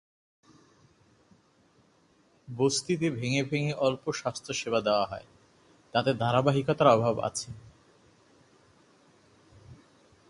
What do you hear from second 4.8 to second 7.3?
দেওয়া হয়, তাতে ধারাবাহিকতার অভাব